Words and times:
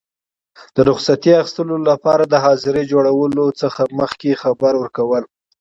د 0.75 0.77
رخصتي 0.89 1.31
اخیستلو 1.41 1.75
لپاره 1.89 2.23
د 2.27 2.33
حاضرۍ 2.45 2.83
جوړولو 2.91 3.45
څخه 3.61 3.81
مخکي 3.99 4.31
خبر 4.41 4.73
ورکول. 4.77 5.23